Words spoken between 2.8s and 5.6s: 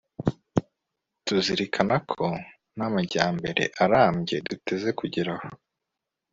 majyambere arambye duteze kugeraho